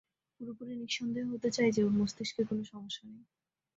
পুরোপুরি 0.39 0.73
নিঃসন্দেহ 0.75 1.23
হতে 1.33 1.49
চাই 1.51 1.69
যে, 1.71 1.81
ওর 1.83 1.93
মস্তিকে 1.93 2.43
কোনো 2.43 2.63
সমস্যা 2.63 3.03
নেই। 3.07 3.23